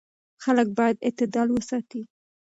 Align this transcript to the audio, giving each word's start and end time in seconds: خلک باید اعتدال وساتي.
خلک 0.43 0.67
باید 0.77 0.97
اعتدال 1.07 1.47
وساتي. 1.51 2.01